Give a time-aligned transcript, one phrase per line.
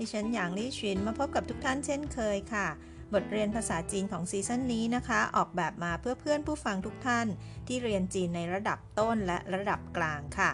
[0.00, 2.68] ดิฉันหยางลี่ชินมาพบกับทุกท่านเช่นเคยค่ะ
[3.14, 7.26] บทเรียนภาษาจีนของซีซั่นนี้นะคะ ออกแบบมาเพื่อเพื่อนผู้ฟังทุกท่าน
[7.66, 10.50] ที่เรียนจีนในระดับต้นและระดับกลางค่ะ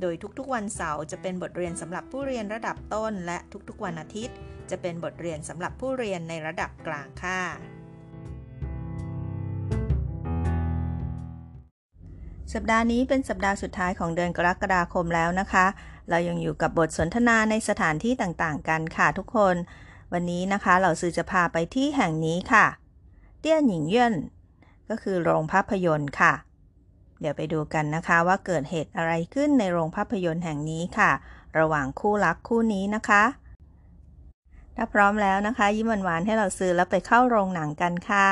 [0.00, 4.36] โดยทุกๆวันเสาร์จะเป็นบทเรียนสำหรับผู้เรียนระดับต้น และทุกๆวันอาทิตย์
[4.70, 7.79] จะเป็นบทเรียนสำหรับผู้เรียนในระดับกลางค่ะ
[12.54, 15.66] สัปดาห์นี้เป็นสัปดาห์สุดท้ายของเดือนกรกฎาคมแล้วนะคะ
[16.10, 19.56] เรายังอยู่กับบทสนทนาในสถานที่ต่างๆ กันค่ะทุกคน
[20.12, 22.66] วันนี้นะคะเราซื้อจะพาไปที่แห่งนี้ค่ะ
[23.40, 24.14] เตี้ยนหญิงเย่น
[24.88, 26.32] ก็คือโรงภาพยนตร์ค่ะ
[27.20, 31.10] เดี๋ยวไปดูกันนะคะว่าเกิดเหตุอะไรขึ้นในโรงภาพยนตร์แห่งนี้ค่ะ
[31.58, 33.24] ระหว่างคู่รักคู่นี้นะคะ
[34.76, 38.28] ถ้าพร้อมแล้วนะคะ ยิ้มหวานๆให้เราซื้อแล้วไปเข้าโรงหนังกันค่ะ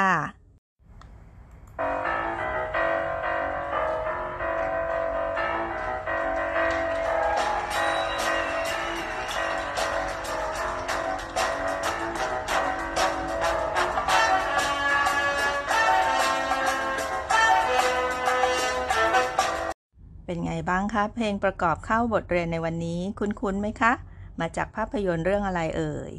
[20.30, 23.92] เป็นไงบ้างคะเพลงประกอบเข้าบทเรียนในวันนี้คุ้นๆไหมคะ
[24.40, 26.12] มาจากภาพยนตร์เรื่องอะไรเอ่ย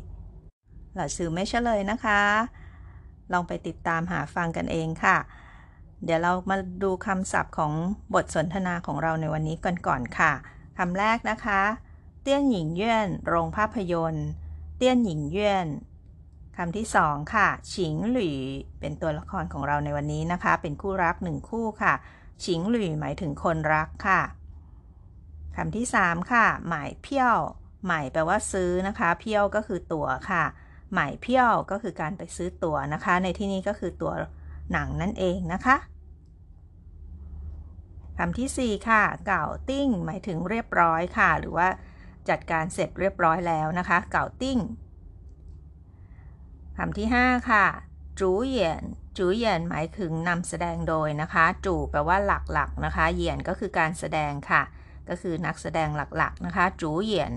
[0.95, 2.21] หลัสื่อไม่เฉลยนะคะ
[3.31, 5.17] ลองไปติดตามหาฟังกันเองค่ะ
[6.03, 7.71] เดี๋ยวเรามาดูคำศัพท์ของ
[8.13, 10.31] บทสนทนาของเราในวันนี้กันก่อนค่ะ
[10.77, 11.61] คำแรกนะคะ
[12.21, 14.27] เตี้ยนหญิงเยื่นโรงภาพยนตร์
[14.77, 15.67] เตี้ยนหญิงเยื่น
[16.57, 18.39] คำที่สองค่ะ ฉิงหลี่
[18.79, 21.94] เป็นตัวละครของเราในวันนี้นะคะ เป็นคู่รักหนึ่งคู่ค่ะ
[22.44, 24.22] ฉิงหลี่หมายถึงคนรักค่ะ
[25.55, 27.38] คำที่ 3 ค่ะ หมายเพี้ยว
[27.88, 30.44] หมายแปลว่าซื้อนะคะ เพี้ยวก็คือตั๋วค่ะ
[30.94, 34.13] หมายเพี้ยวก็คือการไปซื้อตั๋วนะคะ ในที่นี้ก็คือตั๋ว
[34.72, 35.75] หนังนั่นเองนะคะ
[38.17, 41.67] คำที่ 4 ค่ะ เก่าติ้ง หมายถึงเรียบร้อยค่ะ หรือว่า
[42.29, 44.59] จัดการเสร็จเรียบร้อยแล้วนะคะ เก่าติ้ง
[46.78, 47.66] คำที่ 5 ค่ะ
[48.19, 48.83] จูเหยียน
[49.18, 54.62] จูเหยียนหมายถึงนำแสดงโดยนะคะ จูแปลว่าหลักๆนะคะเหยียนก็คือการแสดงค่ะ
[55.09, 57.31] ก็คือนักแสดงหลักๆนะคะ จูเหยียน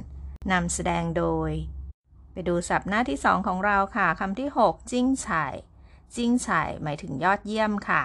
[0.52, 1.50] นำแสดงโดย
[2.32, 5.28] ไปดูศัพท์หน้าที่ 2 ของเราค่ะคำที่ 6 จิ้งไฉ
[6.14, 6.48] จิ้งไฉ
[6.82, 8.02] หมายถึงยอดเยี่ยมค่ะ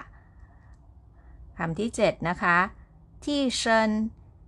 [1.58, 2.58] คำที่ 7 นะคะ
[3.26, 3.90] ที่เชิญ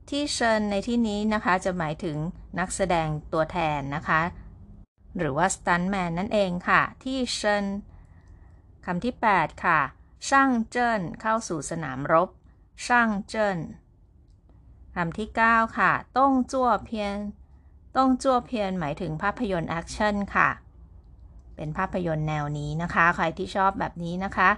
[0.09, 2.17] ที่เชิญในที่นี้นะคะ จะหมายถึง
[2.59, 4.21] นักแสดงตัวแทนนะคะ
[5.17, 7.63] หรือว่าสตันแมนนั่นเองค่ะ 替身
[8.85, 9.79] คำที่ 8 ค่ะ
[10.29, 12.29] 上阵 เข้าสู่สนามรบ
[12.87, 13.57] 上阵
[14.95, 17.15] คำที่ 9 ค่ะ 动作片
[17.95, 20.49] 动作片 หมายถึงภาพยนตร์แอคชั่นค่ะ
[21.55, 24.49] เป็นภาพยนตร์แนวนี้นะคะ ใครที่ชอบแบบนี้นะคะ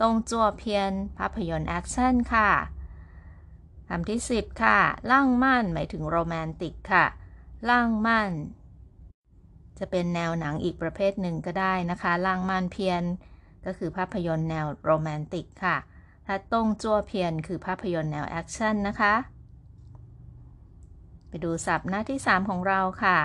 [0.00, 2.50] 动作片 ภาพยนตร์แอคชั่นค่ะ
[3.88, 4.78] คำที่ 10 ค่ะ
[5.10, 7.06] 浪漫 หมายถึงโรแมนติกค่ะ
[7.68, 8.30] 浪漫
[9.78, 13.02] จะเป็นแนวหนังอีกประเภทหนึ่งก็ได้นะคะ 浪漫片
[13.66, 15.76] ก็คือภาพยนตร์แนวโรแมนติกค่ะ
[16.26, 19.14] ถ้า 动作片 คือภาพยนตร์แนวแอคชั่นนะคะ
[21.28, 23.18] ไปดูศัพท์หน้าที่ 3 ของเราค่ะ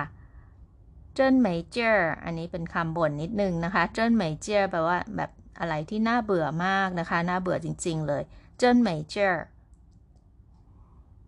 [1.14, 5.30] 真没劲儿 อันนี้เป็นคำบ่นนิดนึงนะคะ真没劲儿 แปลว่าแบบ
[5.60, 8.22] อะไรที่น่าเบื่อมากนะคะ น่าเบื่อจริง ๆ เลย
[8.58, 9.42] 真没劲儿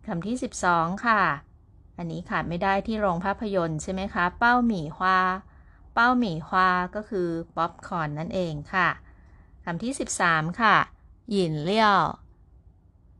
[0.06, 0.36] คำที่
[0.68, 1.22] 12 ค่ะ
[1.98, 8.88] อันนี้ขาดไม่ได้ที่โรงภาพยนตร์ใช่ไหมคะ 爆米花 爆米花 ก็คือป๊อปคอร์นนั่นเองค่ะ
[9.64, 10.76] คำที่ 13 ค่ะ
[11.30, 11.98] 饮料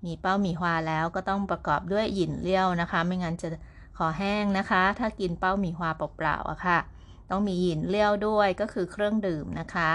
[0.05, 3.49] มี 爆米花 แล้วก็ต้องประกอบด้วย 饮料 นะคะ ไม่งั้นจะ
[3.99, 6.79] คอแห้งนะคะ ถ้ากิน 爆米花 เปล่าๆอะค่ะ
[7.31, 9.91] ต้องมี 饮料 ด้วยก็คือเครื่องดื่มนะคะ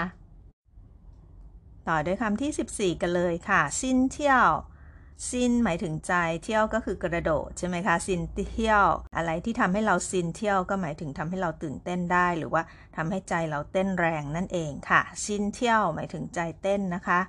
[1.88, 6.14] ต่อด้วยคำที่ 14 กันเลยค่ะ 心跳 心 หมายถึงใจ
[6.44, 8.20] 跳 ก็คือกระโดดใช่ไหมคะ心
[8.52, 8.84] 跳
[9.16, 12.62] อะไรที่ทำให้เรา 心跳 ก็หมายถึงทำให้เราตื่นเต้นได้ หรือว่า
[12.96, 17.20] ทำให้ใจเราเต้นแรงนั่นเองค่ะ心跳 หมายถึงใจเต้นนะคะ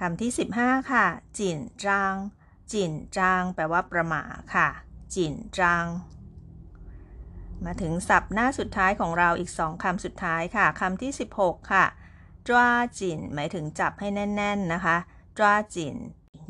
[0.00, 1.06] คำที่ 15 ค่ะ
[1.38, 2.14] 紧张
[2.72, 4.24] 紧张 แปลว่าประหม่า
[4.54, 4.68] ค่ะ
[5.14, 5.86] 紧张
[7.64, 11.10] มาถึงศัพท์หน้าสุดท้ายของเราอีกสองคำสุดท้ายค่ะคำที่
[11.40, 11.84] 16 ค่ะ
[12.48, 12.68] จ้า
[13.00, 14.96] จินหมายถึงจับให้แน่น ๆนะคะ
[15.38, 15.96] จ้าจิน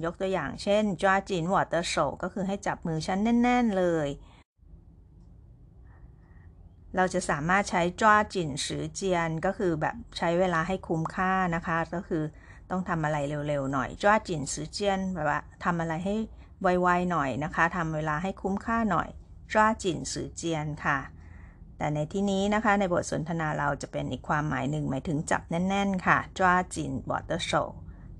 [0.05, 4.08] ยกตัวอย่างเช่นจ้าจินวอเตอร์โชก็คือให้จับมือฉันแน่น ๆ เลย
[6.97, 12.23] เราจะสามารถใช้จ้าจินสือเจียนก็คือแบบใช้เวลาให้คุ้มค่านะคะ ก็คือ
[12.70, 13.17] ต้องทำอะไร
[13.49, 16.17] เร็ว ๆ หน่อยจ้าจินสือเจียนแบบว่าทำอะไรให้
[16.62, 19.08] ไวๆหน่อยนะคะทำเวลาให้คุ้มค่าหน่อย
[19.52, 20.99] จ้าจินสือเจียนค่ะ
[21.76, 27.50] แต่ในที่นี้นะคะในบทสนทนาเราจะเป็นอีกความหมายหนึ่งหมายถึงจับแน่น ๆ ค่ะจ้าจินบอเตอร์โช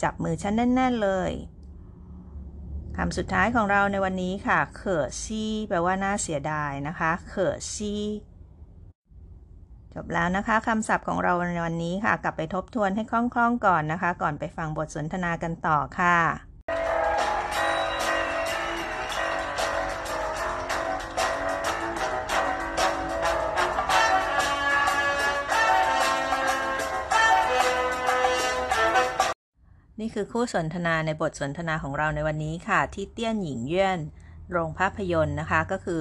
[0.03, 1.33] จับมือฉันแน่น ๆ เลย
[2.97, 8.05] คำสุดท้ายของเราในวันนี้ค่ะ เขอซี่แปลว่าน่าเสียดายนะคะ เขอซี่
[9.95, 16.50] จบแล้วนะคะคำศัพท์ของเราในวันนี้ค่ะ กลับไปทบทวนให้คล่องๆก่อนนะคะ ก่อนไปฟังบทสนทนากันต่อค่ะ
[30.15, 33.99] คือคู่สนทนาในบทสนทนาของเราในวันนี้ค่ะ ที่เตี้ยนหญิงเยื่อน
[34.51, 36.01] โรงภาพยนตร์นะคะก็คือ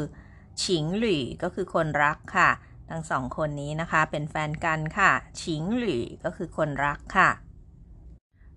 [0.64, 2.50] ฉิงหลี่ก็คือคนรักค่ะ
[2.90, 5.12] ทั้งสองคนนี้นะคะเป็นแฟนกันค่ะ
[5.42, 7.30] ฉิงหลี่ก็คือคนรักค่ะ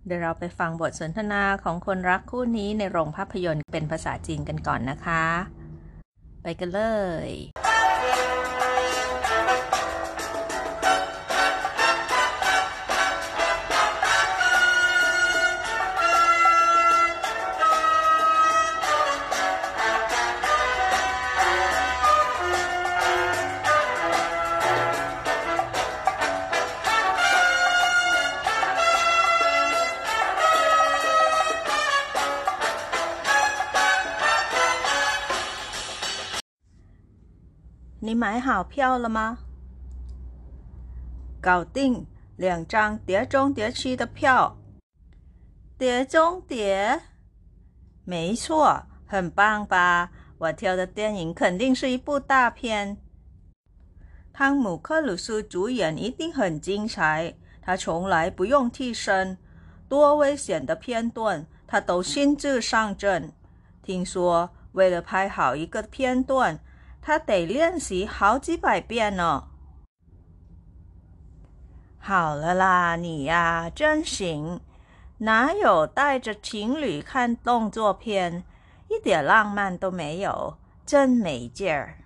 [0.07, 5.25] เดี๋ยวเราไปฟังบทสนทนาของคนรักคู่นี้ในโรงภาพยนตร์เป็นภาษาจีนกันก่อนนะคะ
[6.43, 6.81] ไปกันเล
[7.29, 7.31] ย
[38.23, 39.39] 买好票了吗？
[41.41, 44.57] 搞定，两张碟中谍七的票。
[45.77, 47.01] 碟中谍？
[48.05, 50.13] 没错，很棒吧？
[50.39, 52.97] 我挑的电影肯定是一部大片。
[54.33, 59.37] 汤姆·克鲁斯主演一定很精彩，他从来不用替身，
[59.89, 63.33] 多危险的片段他都亲自上阵。
[63.83, 66.61] 听说为了拍好一个片段。
[67.03, 69.49] 他得练习好几百遍呢。
[71.99, 74.61] 好了啦，你呀真行，
[75.19, 78.45] 哪有带着情侣看动作片，
[78.89, 80.57] 一点浪漫都没有，
[80.87, 81.99] 真没劲儿。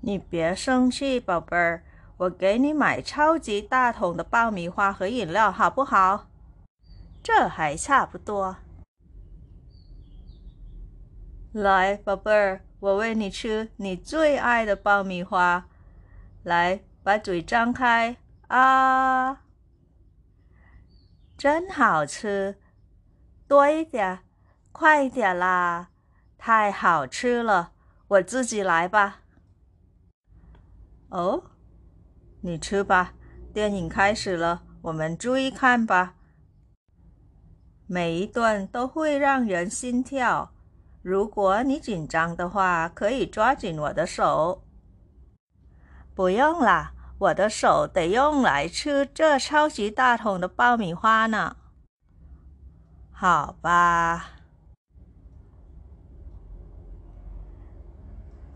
[0.00, 1.84] 你别生气，宝贝儿，
[2.16, 6.26] 我给你买超级大桶的爆米花和饮料，好不好？
[7.22, 8.56] 这还差不多。
[11.52, 12.64] 来，宝贝儿。
[12.80, 15.68] 我喂你吃你最爱的爆米花，
[16.42, 18.16] 来，把嘴张开
[18.48, 19.42] 啊！
[21.36, 22.58] 真好吃，
[23.46, 24.20] 多一点，
[24.72, 25.90] 快一点啦！
[26.38, 27.72] 太好吃了，
[28.08, 29.20] 我自己来吧。
[31.10, 31.44] 哦，
[32.40, 33.14] 你吃吧，
[33.52, 36.14] 电影开始了，我们注意看吧。
[37.86, 40.51] 每一段都会让人心跳。
[41.02, 44.62] 如果你紧张的话，可以抓紧我的手。
[46.14, 51.56] 不用啦，我的手得用来吃这超级大桶的爆米花呢。
[53.10, 54.30] 好吧，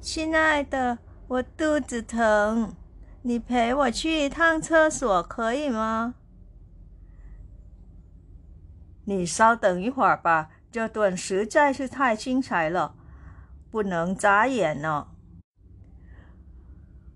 [0.01, 2.75] 亲爱的，我肚子疼，
[3.23, 6.15] 你陪我去一趟厕所可以吗？
[9.05, 10.51] 你稍等一会儿吧。
[10.71, 12.95] 这段实在是太精彩了，
[13.71, 15.09] 不能眨眼呢。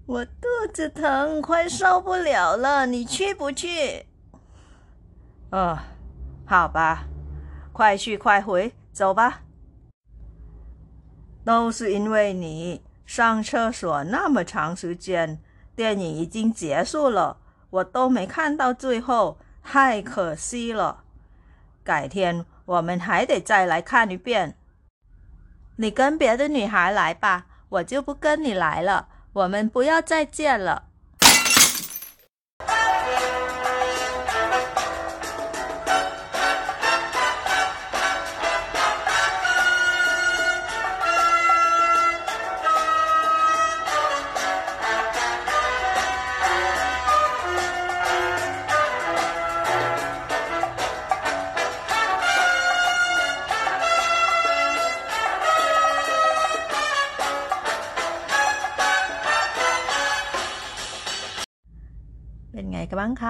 [0.07, 4.07] 我肚子疼，快受不了了，你去不去？
[5.51, 5.79] 呃，
[6.47, 7.05] 好吧，
[7.73, 9.43] 快去快回，走吧。
[11.45, 15.41] 都是因为你上厕所那么长时间，
[15.77, 17.39] 电影已经结束了，
[17.71, 21.05] 我都没看到最后，太可惜了。
[21.85, 22.45] 改天。
[22.71, 24.57] 我们还得再来看一遍。
[25.77, 29.09] 你跟别的女孩来吧，我就不跟你来了。
[29.33, 30.90] 我们不要再见了。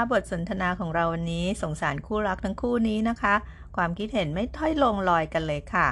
[0.00, 3.34] บ้างคะบทสนทนาของเราวันนี้สงสารคู่รักทั้งคู่นี้นะคะ
[3.76, 5.88] ความคิดเห็นไม่ถ้อยลงลอยกันเลยค่ะ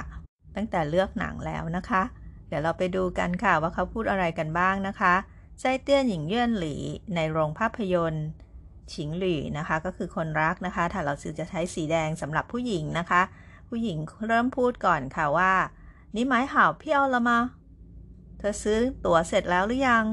[0.55, 2.01] ตั้งแต่เลือกหนังแล้วนะคะ
[2.47, 5.13] เดี๋ยวเราไปดูกันค่ะว่าเขาพูดอะไรกันบ้างนะคะ
[5.59, 6.75] ใจเตี้ยนหญิงเยื่อนหลี
[7.15, 8.25] ในโรงภาพยนตร์
[8.93, 13.21] ฉิงหลี่นะคะ ก็คือคนรักนะคะ ถ้าเราซื้อจะใช้สีแดงสำหรับผู้หญิงนะคะ
[13.69, 13.97] ผู้หญิง
[14.27, 15.53] เริ่มพูดก่อนค่ะว่า
[16.15, 17.39] นี่หมายห่าวเพี้ยวละมา
[18.37, 20.05] เธอซื้อตั๋วเสร็จแล้วหรือยัง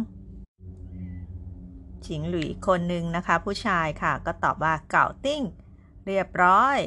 [2.06, 5.42] ฉิงหลี่คนหนึ่งนะคะ ผู้ชายค่ะก็ตอบว่าเก่าติ้ง
[6.06, 6.78] เรียบร้อย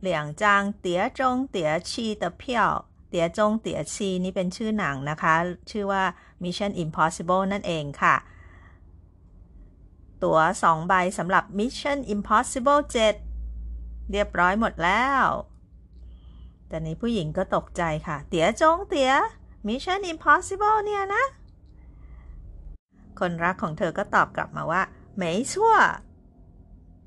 [0.00, 2.70] เหลียงจางเตี๋ยจงเตี๋ยชีเตเพียว
[3.08, 5.34] เตี๋ยจงเตี๋ยชีนี่เป็นชื่อหนังนะคะ
[5.70, 6.04] ชื่อว่า
[6.42, 8.16] Mission Impossible นั่นเองค่ะ
[10.22, 12.80] ตั๋ว2ใบสำหรับ Mission Impossible
[13.46, 15.24] 7 เรียบร้อยหมดแล้ว
[16.68, 19.12] แต่นี้ผู้หญิงก็ตกใจค่ะ เตี๋ยจงเตี๋ย
[19.66, 21.24] Mission Impossible เนี่ยนะ
[23.20, 24.82] คนรักของเธอก็ตอบกลับมาว่า
[25.16, 25.74] ไม่ชั่ว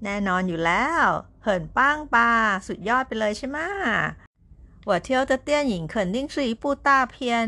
[0.03, 1.05] แน่นอนอยู่แล้ว
[1.43, 2.29] เหินป้างปา
[2.67, 3.57] สุดยอดไปเลยใช่ไหม
[4.87, 7.45] ว่าเที่ยวจะเตี้ยหญิงเขินดิ้งสีปูตาเพียน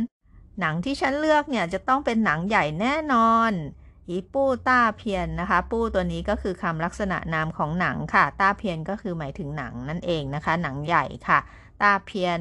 [0.59, 3.51] หนังที่ฉันเลือกเนี่ยจะต้องเป็นหนังใหญ่แน่นอน
[4.09, 11.39] อีปู้ต้าเพียนนะคะ ปู้ตัวนี้ก็คือคำลักษณะนามของหนังค่ะ ต้าเพียนก็คือหมายถึงหนังนั่นเองนะคะ หนังใหญ่ค่ะ
[11.81, 12.39] ต้าเพียน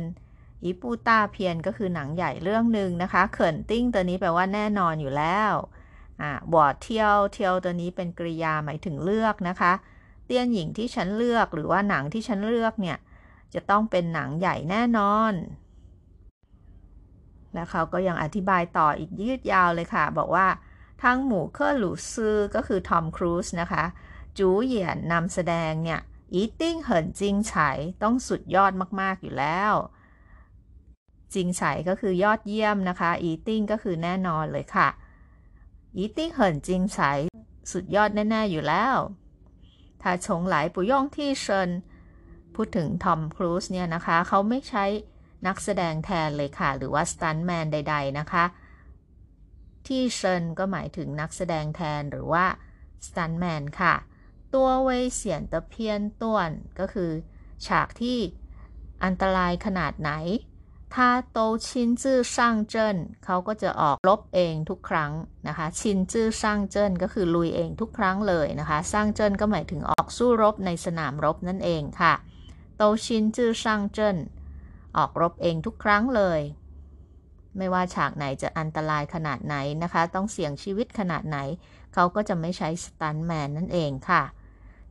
[0.64, 5.52] อีปู้ต้าเพียนก็คือหนังใหญ่เรื่องหนึ่งนะคะ เขินติ้งตัวนี้แปลว่าแน่นอนอยู่แล้ว
[6.22, 9.72] อ่าบอดเที่ยวเที่ยวตัวนี้เป็นกริยาหมายถึงเลือกนะคะ
[10.24, 12.98] เตี้ยนหญิงที่ฉันเลือกหรือว่าหนังที่ฉันเลือกเนี่ย
[13.54, 15.32] จะต้องเป็นหนังใหญ่แน่นอน
[17.54, 20.48] แล้วเขาก็ยังอธิบายต่ออีกยืดยาวเลยค่ะ บอกว่า
[21.04, 23.84] ทั้งหมู่เคอร์หลูซือก็คือทอมครูซนะคะ
[24.38, 26.00] จูเหยียนนำแสดงเนี่ย
[26.34, 27.54] 一定很精彩
[28.02, 29.72] ต้องสุดยอดมากๆอยู่แล้ว
[31.34, 34.88] 精彩 ก็คือยอดเยี่ยมนะคะ一定 ก็คือแน่นอนเลยค่ะ
[35.96, 36.98] 一定很精彩
[37.72, 38.96] สุดยอดแน่ ๆ อยู่แล้ว
[40.02, 41.68] 他从来不用替身
[42.54, 44.84] พูดถึงทอมครูซเนี่ยนะคะ เขาไม่ใช้
[45.46, 48.44] นักแสดงแทนเลยค่ะ หรือว่าสตันแมนใด ๆ นะคะ
[49.86, 52.44] 替身 ก็หมายถึงนักแสดงแทนหรือว่า
[53.06, 53.94] สตันแมนค่ะ
[54.54, 57.10] ตัวเวยเสียนตะเพียนต้วนก็คือ
[57.66, 58.18] ฉากที่
[59.04, 60.10] อันตรายขนาดไหน
[60.94, 65.12] ถ้าโตชินจื้อช่างเจิ้นเขาก็จะออกรบเองทุกครั้ง
[65.48, 72.14] นะคะ ชินจื้อช่างเจิ้นก็คือลุยเองทุกครั้งเลยนะคะช่างเจิ้นก็หมายถึงออกสู้รบในสนามรบนั่นเองค่ะ
[72.76, 74.16] โตชินจื้อช่างเจิ้น
[74.96, 76.40] ออกรบเองทุกครั้งเลย
[77.56, 81.38] ไม่ว่าฉากไหนจะอันตรายขนาดไหนนะคะ ต้องเสี่ยงชีวิตขนาดไหน
[81.94, 84.22] เขาก็จะไม่ใช้สตันแมนนั่นเองค่ะ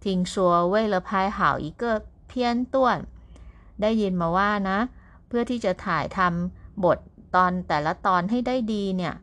[0.03, 2.97] ทิงชัวเว่ยละพายหาวอีกเกอเพี้ยนต้วน
[3.81, 4.79] ได้ยินมาว่านะ
[5.31, 6.99] เพื่อที่จะถ่ายทำบท
[7.35, 9.15] ตอนแต่ละตอนให้ได้ดีเนี่ย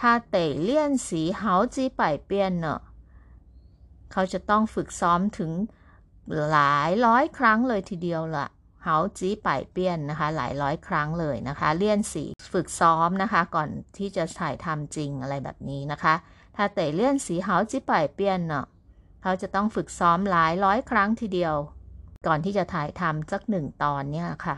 [0.00, 2.80] ถ้าเตะเลี่ยนสีเฮาจีไปเปียนเนอะ
[4.12, 5.50] เขาจะต้องฝึกซ้อมถึง
[6.50, 8.46] หลายร้อยครั้งเลยทีเดียวละ
[8.84, 13.68] เฮาจีไปเปียนนะคะ หลายร้อยครั้งเลยนะคะ เลี่ยนสีฝึกซ้อมนะคะ ก่อน
[13.98, 16.14] ที่จะถ่ายทำจริงอะไรแบบนี้นะคะ
[16.56, 18.66] ถ้าเตะเลี่ยนสีเฮาจีไปเปียนเนาะ
[19.22, 21.54] เขาจะต้องฝึกซ้อมหลายร้อยครั้งทีเดียว
[22.26, 24.56] ก่อนที่จะถ่ายทำสักหนึ่งตอนเนี่ยค่ะ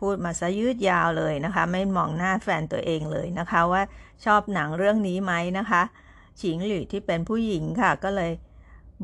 [0.00, 3.82] พูดมาซะยืดยาวเลยนะคะ ไม่มองหน้าแฟนตัวเองเลยนะคะว่า
[4.24, 5.82] ชอบหนังเรื่องนี้ไหมนะคะ
[6.40, 8.32] ฉิงหลี่ที่เป็นผู้หญิงค่ะ ก็เลย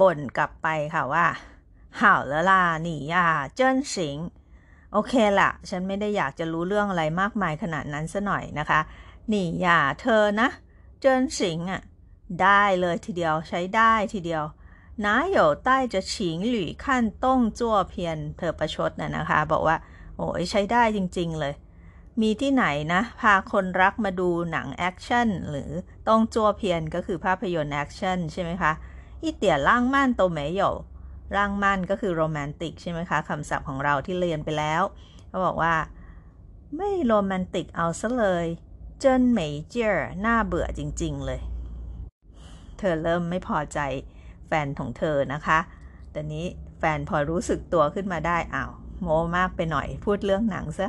[0.01, 1.27] บ่นกลับไปค่ะว่า
[2.01, 4.19] ห่าวละล่ะหนีอ่า真行
[4.93, 8.81] โอเคละฉันไม่ได้อยากจะรู้เรื่องอะไรมากมายขนาดนั้นซะหน่อยนะคะ
[9.29, 10.49] 你呀 เธอนะ
[11.01, 11.83] 真行 อะ
[12.43, 14.45] ได้เลยทีเดียวใช้ได้ทีเดียว
[15.05, 19.77] 哪有带着情侣看动作片 เธอประชดน่ะนะคะ บอกว่า
[20.17, 21.55] โอ้ยใช้ได้จริง ๆ เลย
[22.21, 22.65] มีที่ไหน
[22.95, 25.71] นะ พาคนรักมาดูหนังแอคชั่นหรือ
[26.09, 28.73] 动作片 ก็คือภาพยนตร์แอคชั่นใช่ไหมคะ
[29.23, 30.63] อีเตี่ยล่างม่านโตเมโย
[31.37, 34.83] ร่างมั่นก็คือโรแมนติกใช่ไหมคะคำศัพท์ของเราที่เรียนไปแล้ว
[35.29, 35.75] เขาบอกว่า
[36.77, 38.47] ไม่โรแมนติกเอาซะเลย
[39.01, 39.93] เจิ้นเหมยเจีย
[40.27, 41.41] น่าเบื่อจริง ๆ เลย
[42.79, 43.79] เธอเริ่มไม่พอใจ
[44.47, 45.59] แฟนของเธอนะคะ
[46.13, 46.47] แต่นี้
[46.79, 50.88] แฟนพอรู้สึกตัวขึ้นมาได้อ้าว โมมากไปหน่อย พูดเรื่องหนังซะ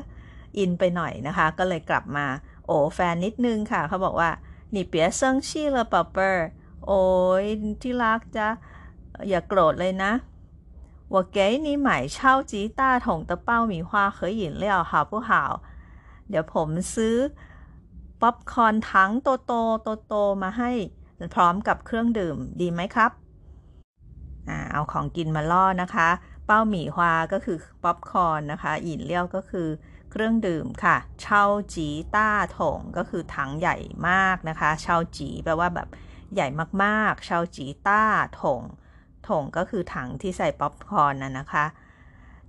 [0.59, 2.27] อินไปหน่อยนะคะ ก็เลยกลับมา
[2.67, 4.31] โอ้แฟนนิดนึงค่ะ เขาบอกว่า
[4.75, 6.47] นี่เปียเซิงชี่เลเปเปอร์
[6.87, 7.03] โอ้
[7.43, 7.45] ย
[7.83, 8.47] ที่รักจะ
[9.29, 10.13] อย่าโกรธเลยนะ
[11.15, 12.17] 我给你买超
[12.51, 15.31] 级大桶的爆米花和饮料好不好
[16.29, 17.17] เดี๋ยวผมซื้อ
[18.21, 20.71] ป๊อปคอร์นถังโตโตโตโตมาให้
[21.35, 23.11] พร้อมกับเครื่องดื่มดีไหมครับ
[24.49, 26.09] อ่าเอาของกินมาล่อนะคะ
[26.46, 29.68] เป้าหมี่ฮวาก็คือป๊อปคอร์นนะคะ饮料 ก็คือ
[30.12, 33.78] เครื่องดื่มค่ะ เช่าจีต้าถงก็คือถังใหญ่
[34.10, 35.88] มากนะคะ เช่าจีแปลว่าแบบ
[36.34, 36.48] ใหญ่
[36.84, 38.02] มากๆชาวจีต้า
[38.42, 38.62] ถง
[39.30, 41.66] ถงก็คือถังที่ใส่ป๊อปคอร์นนะนะคะ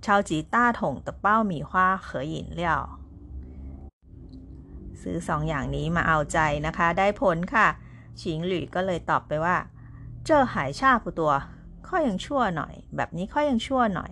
[0.05, 2.81] ชาวจีต้าถงตะเป้าหมี่ฮว่าเขยหยินเลี่ยว
[5.01, 7.67] ซื้อสองอย่างนี้มาเอาใจนะคะ ได้ผลค่ะ
[8.21, 9.55] ชิงหลี่ก็เลยตอบไปว่า
[10.23, 11.33] เจ้าหายชาผู้ตัว
[11.89, 14.11] ข้อยังชั่วหน่อย แบบนี้ข้อยังชั่วหน่อย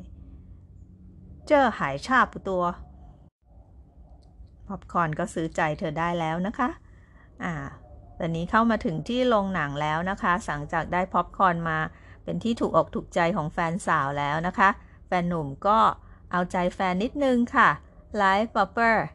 [1.48, 2.64] เจอหายชาปูตัว
[4.68, 6.70] ป๊อปคอนก็ซื้อใจเธอได้แล้วนะคะ
[7.44, 7.54] อ่า
[8.20, 11.80] ตอนนี้เข้ามาถึงที่โรงหนังแล้วนะคะ หลังจากได้ป๊อปคอร์นมา
[12.24, 14.70] เป็นที่ถูกอกถูกใจของแฟนสาวแล้วนะคะ
[15.08, 15.80] แฟนหนุ่มก็
[16.32, 17.70] เอาใจแฟนนิดนึงค่ะ
[18.18, 19.06] 来宝贝儿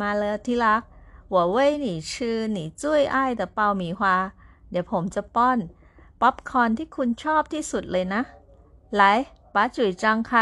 [0.00, 0.82] มาเลยที่รัก
[1.30, 4.16] 我喂你吃你最爱的爆米花
[4.70, 5.58] เดี๋ยวผมจะป้อน
[6.22, 8.22] ป๊อปคอร์นที่คุณชอบที่สุดเลยนะ
[8.94, 9.02] ไหล
[9.54, 10.40] ป้าจุ๋ยจังใคร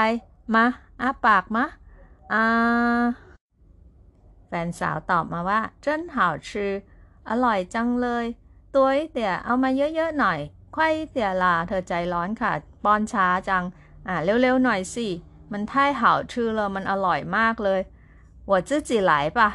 [0.54, 0.64] มา
[1.00, 1.64] อ้าปากมา
[2.32, 2.44] อ่า
[4.46, 6.72] แฟนสาวตอบมาว่าเจิ้นหาชือ
[7.28, 8.24] อร่อยจังเลย
[8.74, 10.38] ตัวเดี๋ยเอามาเยอะๆหน่อย
[10.74, 12.52] ไข่เตี่ยลาเธอใจร้อนค่ะ
[12.84, 13.64] ป้อนช้าจัง
[14.06, 15.06] อ่าเร็วๆหน่อยสิ
[15.52, 17.80] มันไท่เห่าชื่อเลยมันอร่อยมากเลย
[18.46, 19.48] หัวจื้อจีไหลปะ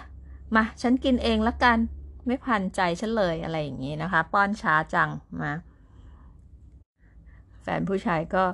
[0.56, 1.78] มาฉันกินเองละกัน
[2.26, 5.10] ไม่พันใจฉันเลยอะไรอย่างนี้นะคะ ป้อนช้าจัง
[5.42, 5.54] มา
[7.65, 8.45] แฟนผู้ชายก็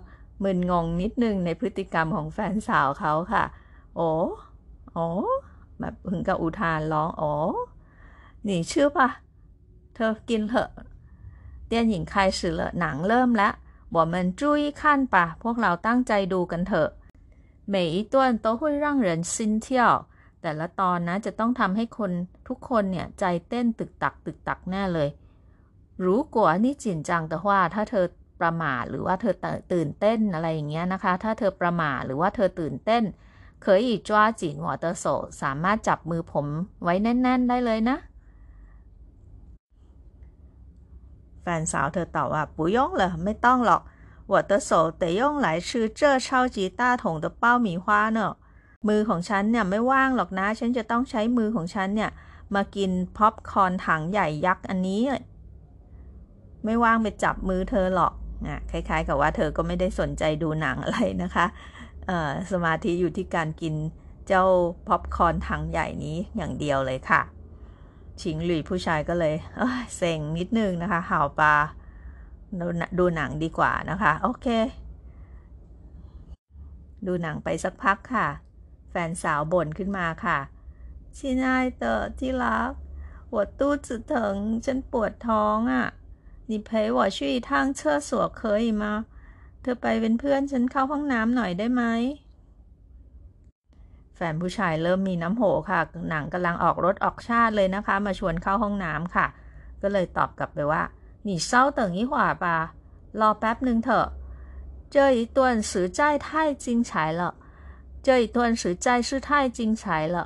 [0.43, 3.45] มึนงงนิดนึงในพฤติกรรมของแฟนสาวเขาค่ะ
[3.97, 4.11] โอ้
[4.93, 5.07] โอ้
[5.81, 7.31] แบบถึงกับอุทานร้อง โอ้
[8.45, 9.09] หนีชื่อปะ
[9.95, 10.71] เธอกินเถอะ
[11.71, 13.53] 电影开始了หนังเริ่มแล้ว
[13.97, 16.89] 我们注意看吧พวกเราตั้งใจดูกันเถอะ
[17.73, 18.15] 每一段
[18.45, 19.67] 都会让人心跳
[20.43, 22.13] แต่ละตอนนะจะต้องทำให้คน
[22.49, 25.09] ทุกคนเนี่ยใจเต้นตึกตักตึกตักแน่เลย
[26.05, 28.07] รู้กว่านี่จินจังแต่ว่าถ้าเธอ
[28.42, 29.36] ประมาทหรือว่าเธอ
[29.74, 33.04] ตื่นเต้นอะไรอย่างเงี้ยนะคะ ถ้าเธอประมาทหรือว่าเธอตื่นเต้น
[33.64, 35.06] เคยอีจ้าจีนวเตอโซ
[35.42, 36.48] สามารถจับมือผม
[36.84, 37.98] ไว้แน่น ๆ ได้เลยนะ
[41.42, 43.82] แฟนสาวเธอตอบว่าปุยงเหรอไม่ต้องหรอก
[44.32, 48.34] วอเตอร์โซแต่ย่งไหลชือเจ้เช่าจีตาถงตะเป้าหมีว้าเนอะ
[48.88, 52.12] มือของฉันเนี่ยไม่ว่างหรอกนะ ฉันจะต้องใช้มือของฉันเนี่ย
[52.56, 55.02] มากินพ็อปคอนถังใหญ่ยักษ์อันนี้
[56.66, 58.14] ไม่ว่างไปจับมือเธอหรอก
[58.48, 61.46] นะคล้ายๆ กับว่าเธอก็ไม่ได้สนใจดูหนังอะไรนะคะ
[62.52, 63.76] สมาธิอยู่ที่การกิน
[64.28, 64.46] เจ้า
[64.88, 67.22] ป๊อปคอนถังใหญ่นี้อย่างเดียวเลยค่ะ
[68.22, 71.56] ชิงหลุยผู้ชายก็เลยเเซ็งนิดนึงนะคะห่าวปลา
[73.00, 74.48] ดูหนังดีกว่านะคะ โอเค
[77.08, 78.28] ดูหนังไปสักพักค่ะ
[78.90, 80.40] แฟนสาวบ่นขึ้นมาค่ะ
[81.18, 82.72] ชินายเตอที่รัก
[83.32, 85.88] ปวดตู้จุดถึงฉันปวดท้องอะ่ะ
[86.51, 89.07] 你陪我去一趟厕所可以吗
[89.61, 91.83] เธอไปเป็นเพื่อนฉันเข้าห้องน้ำหน่อยได้ไหม
[94.15, 99.27] แฟนผู้ชายเริ่มมีน้ำโหค่ะ หนังกำลังออกรถออกชาติเลยนะคะ มาชวนเข้าห้องน้ำค่ะ
[99.83, 100.83] ก็เลยตอบกลับไปว่า
[101.27, 102.47] 你稍等一会儿吧
[103.21, 104.07] รอแป๊บหนึ่งเถอะ
[104.95, 106.27] 这一段实在太
[106.65, 107.23] 精彩了
[108.07, 109.83] 这一段实在是太精彩
[110.15, 110.17] 了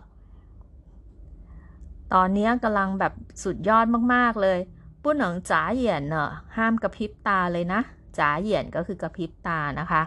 [2.12, 4.58] ตอนนี้กำลังแบบสุดยอดมากๆเลย
[5.07, 7.81] ปุ้นหนองจ๋าเหยียนเนอะห้ามกระพริบตาเลยนะ
[8.17, 10.03] จ๋าเหยียนก็คือกระพริบตานะคะ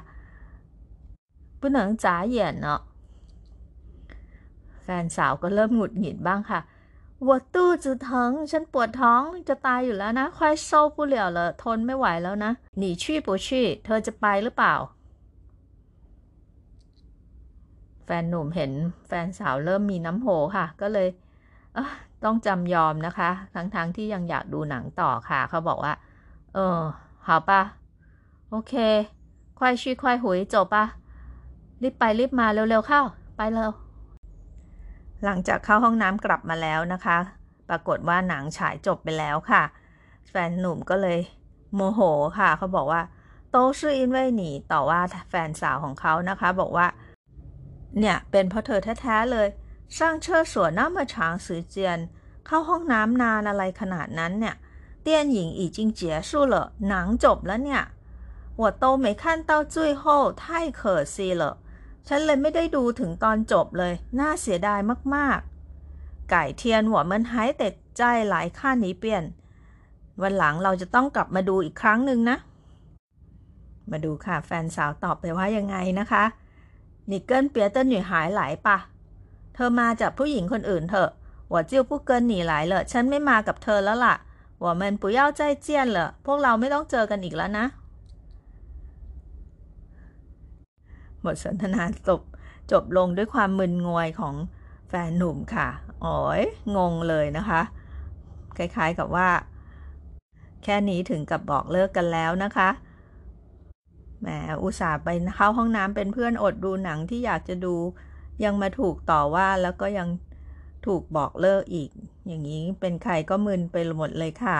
[1.60, 2.80] ปุ้นหนองจ๋าเหยียนเนอะ
[4.82, 6.60] แฟนสาวก็เริ่มหงุดหงิดบ้างค่ะ
[7.26, 14.74] วัวตู้จืดท้งฉันปวดท้องจะตายอยู่แล้วนะควายโซ่เหลวเลยทนไม่ไหวแล้วนะหนีชี่ปูชี่เธอจะไปหรือเปล่า
[18.04, 18.72] แฟนหนุ่มเห็น
[19.06, 21.08] แฟนสาวเริ่มมีน้ำโหค่ะ ก็เลย
[22.24, 25.92] ต้องจำยอมนะคะ ทั้งๆทที่ยังอยากดูหนังต่อค่ะ เขาบอกว่า
[26.54, 26.80] เออ
[27.28, 27.50] 好吧
[28.50, 28.74] โอเค
[29.58, 30.84] ควายชี้ควายหุยจบปะ
[31.82, 33.02] รีบไปรีบมาเร็วๆเข้า
[33.36, 33.72] ไปเร็ว
[35.24, 37.18] หลังจากเข้าห้องน้ำกลับมาแล้วนะคะ
[37.68, 39.62] ปรากฏว่าหนังฉายจบไปแล้วค่ะ
[40.28, 41.18] แฟนหนุ่มก็เลย
[41.74, 42.00] โมโห
[42.38, 43.00] ค่ะ เขาบอกว่า
[43.50, 45.00] โตชื่ออินเว่ยหนีต่อว่า
[45.30, 46.86] แฟนสาวของเขานะคะ บอกว่า
[47.98, 49.48] เนี่ยเป็นเพราะเธอแท้ๆเลย
[49.97, 52.09] 上厕所那么长时间
[52.45, 54.55] เข้าห้องน้ำนานอะไรขนาดนั้นเนี่ย
[55.05, 56.55] 电影已经结束了
[56.89, 57.83] หนังจบแล้วเนี่ย
[58.61, 60.03] 我都没看到最后
[60.41, 60.43] 太
[60.79, 60.81] 可
[61.13, 61.43] 惜了
[62.07, 64.79] ฉันเลยไม่ได้ดูถึงตอนจบเลย น่าเสียดาย
[65.15, 69.23] มากๆไก่เทียนหัวมันหายแต่ใจหลายข้านี้เปลี่ยน
[70.21, 72.37] วันหลังเราจะต้องกลับมาดูอีกครั้งหนึ่งนะ
[73.91, 76.23] มาดูค่ะแฟนสาวตอบไปว่ายังไงนะคะ
[77.09, 78.67] 你跟别的女孩来吧
[79.55, 81.09] เธอมาจากผู้หญิงคนอื่นเถอะ
[81.53, 84.15] 我就不跟你来了ฉันไม่มากับเธอแล้วล่ะ
[84.63, 87.65] 我们不要再见了พวกเราไม่ต้องเจอกันอีกแล้วนะ
[91.23, 92.21] บทสนทนาจบ
[92.71, 94.35] จบลงด้วยความมึนงวยของ
[94.89, 95.67] แฟนหนุ่มค่ะ
[96.05, 96.41] อ๋อย
[96.77, 97.61] งงเลยนะคะ
[98.57, 99.29] คล้ายๆกับว่า
[100.63, 102.69] แค่นี้ถึงกับบอกเลิกกันแล้วนะคะ
[104.21, 104.27] แหม
[104.61, 107.75] อุตส่าห์ไปเข้าห้องน้ำเป็นเพื่อนอดดูหนังที่อยากจะดู
[108.44, 110.08] ยังมาถูกต่อว่าแล้วก็ยัง
[110.86, 111.90] ถูกบอกเลิกอีก
[112.26, 114.58] อย่างนี้เป็นใครก็มึนไปหมดเลยค่ะ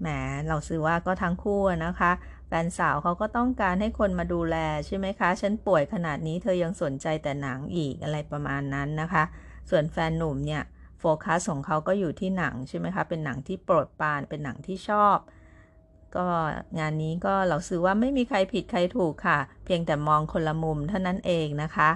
[0.00, 0.08] แหม
[0.48, 2.12] เราซื้อว่าก็ทั้งคู่นะคะ
[2.46, 9.24] แฟนสาวเขาก็ต้องการให้คนมาดูแลใช่ไหมคะ ฉันป่วยขนาดนี้เธอยังสนใจแต่หนังอีกอะไรประมาณนั้นนะคะ
[9.70, 10.62] ส่วนแฟนหนุ่มเนี่ย
[10.98, 15.16] โฟกัสของเขาก็อยู่ที่หนังใช่ไหมคะ เป็นหนังที่โปรดปราน เป็นหนังที่ชอบ
[16.16, 16.26] ก็
[16.78, 21.90] งานนี้ก็เราซื้อว่าไม่มีใครผิดใครถูกค่ะ เพียงแต่มองคนละมุมเท่านั้นเองนะคะ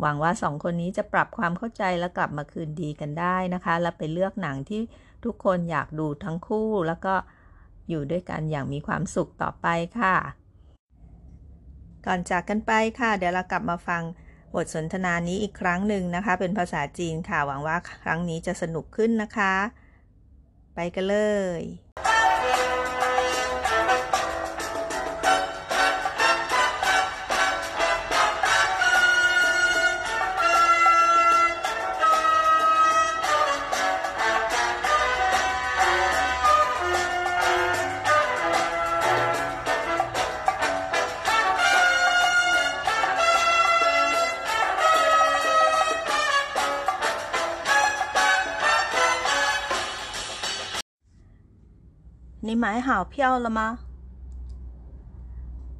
[0.00, 4.80] หวังว่าสองคนนี้จะปรับความเข้าใจและกลับมาคืนดีกันได้นะคะ และไปเลือกหนังที่
[5.24, 7.14] ทุกคนอยากดูทั้งคู่ แล้วก็
[7.88, 9.66] อยู่ด้วยกันอย่างมีความสุขต่อไป
[10.00, 10.16] ค่ะ
[12.06, 14.02] ก่อนจากกันไปค่ะ เดี๋ยวเรากลับมาฟัง
[14.54, 19.54] บทสนทนานี้อีกครั้งหนึ่งนะคะ เป็นภาษาจีนค่ะ หวังว่าครั้งนี้จะสนุกขึ้นนะคะ
[20.80, 21.18] ไปกันเล
[21.60, 21.62] ย
[52.68, 53.78] 买好票了吗？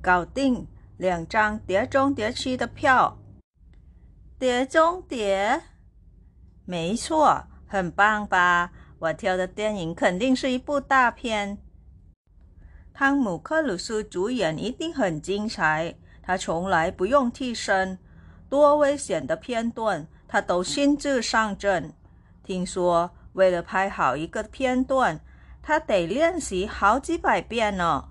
[0.01, 3.19] 搞定，两张《碟中谍七》的票。
[4.39, 5.61] 碟中谍？
[6.65, 8.73] 没错，很棒吧？
[9.01, 11.59] 我挑的电影肯定是一部大片。
[12.95, 17.99] 汤姆·克鲁斯主演一定很精彩，他从来不用替身，
[18.49, 21.93] 多危险的片段他都亲自上阵。
[22.43, 25.21] 听说为了拍好一个片段。
[25.63, 28.09] 他得练习好几百遍呢。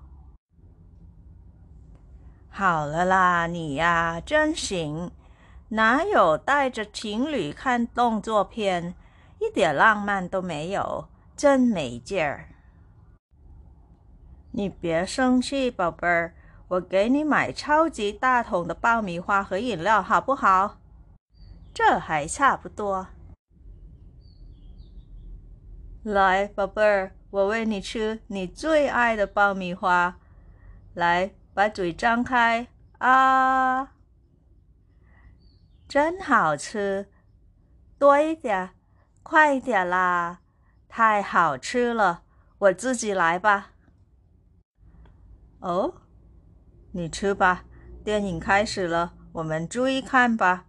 [2.48, 5.10] 好了啦，你呀真行，
[5.68, 8.94] 哪有带着情侣看动作片，
[9.38, 12.48] 一点浪漫都没有，真没劲儿。
[14.50, 16.34] 你别生气，宝贝儿，
[16.68, 20.80] 我给你买超级大桶的爆米花和饮料，好不好？
[21.72, 23.06] 这还差不多。
[26.02, 27.12] 来，宝贝儿。
[27.30, 30.18] 我喂你吃你最爱的爆米花，
[30.94, 32.66] 来，把嘴张开
[32.98, 33.92] 啊！
[35.86, 37.10] 真好吃，
[37.98, 38.70] 多一点，
[39.22, 40.40] 快一点啦！
[40.88, 42.22] 太好吃了，
[42.58, 43.72] 我自己来吧。
[45.60, 45.94] 哦，
[46.92, 47.64] 你吃吧，
[48.02, 50.64] 电影开始了，我们注意看吧。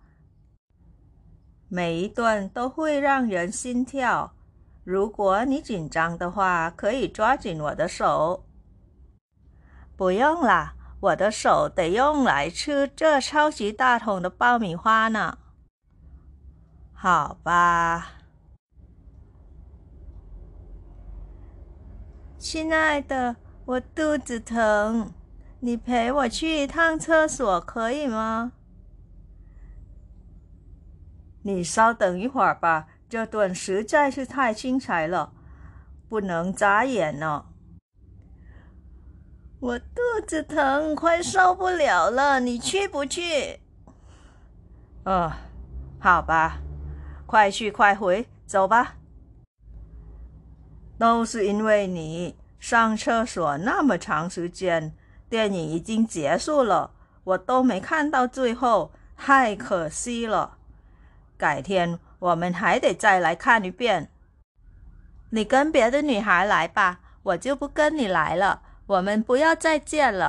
[1.70, 4.34] 每一段都会让人心跳。
[4.90, 8.44] 如果你紧张的话，可以抓紧我的手。
[9.96, 15.38] 不用啦，我的手得用来吃这超级大桶的爆米花呢。
[16.92, 18.14] 好吧，
[22.40, 25.14] 亲爱的，我肚子疼，
[25.60, 28.54] 你陪我去一趟厕所可以吗？
[31.44, 32.88] 你稍等一会儿吧。
[33.10, 35.34] 这段实在是太精彩了，
[36.08, 37.46] 不能眨眼呢。
[39.60, 43.62] 我肚子疼，快受不了了，你去不去？
[45.06, 45.34] 呃，
[46.00, 46.60] 好吧，
[47.26, 48.98] 快去快回，走吧。
[51.00, 54.94] 都是因为你上厕所那么长时间，
[55.28, 56.92] 电影已经结束了，
[57.24, 60.60] 我都没看到最后，太可惜了。
[61.36, 62.00] 改天。
[62.27, 64.09] 我们还得再来看一遍。
[65.31, 68.63] 你跟别的女孩来吧，我就不跟你来了。
[68.87, 70.25] 我们不要再见了。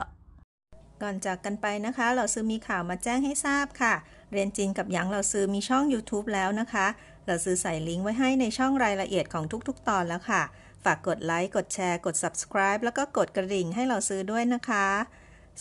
[1.02, 3.94] ก่อนจากกันไปนะคะ เราซื้อมีข่าวมาแจ้งให้ทราบค่ะ
[4.32, 6.88] เรียนจีนกับหยางเราซื้อมีช่อง YouTube แล้วนะคะ
[7.26, 10.44] เราซื้อใส่ลิงก์ไว้ให้ในช่องรายละเอียดของทุกๆ ตอนแล้วค่ะ
[10.84, 14.88] ฝากกดไลค์ กดแชร์ กด subscribe แล้วก็กดกระดิ่งให้เราซื้อด้วยนะคะ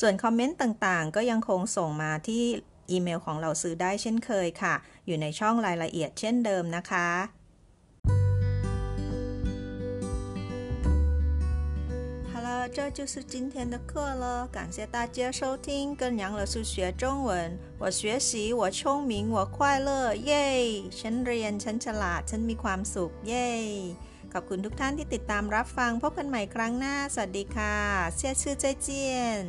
[0.00, 2.44] ส่วนคอมเมนต์ต่างๆ ก็ยังคงส่งมาที่
[2.90, 4.74] อีเมลของเราซื้อได้เช่นเคยค่ะ
[5.06, 7.08] อยู่ในช่องรายละเอียดเช่นเดิมนะคะ
[12.76, 17.56] 这就是今天的课了，感谢大家收听，跟杨老师学中文。
[17.78, 20.46] 我学习，我聪明，我快乐，เย้
[21.00, 23.50] ฉันเรียนฉันฉลาดฉันมีความสุข เย้
[24.32, 27.76] ขอบคุณทุกท่านที่ติดตามรับฟัง พบกันใหม่ครั้งหน้า สวัสดีค่ะ
[28.16, 29.44] เสียชื่อใจเจียน